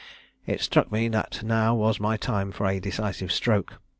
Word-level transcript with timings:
It 0.47 0.61
struck 0.61 0.91
me 0.91 1.09
that 1.09 1.43
now 1.43 1.75
was 1.75 1.99
my 1.99 2.17
time 2.17 2.51
for 2.51 2.65
a 2.65 2.79
decisive 2.79 3.31
stroke. 3.31 3.79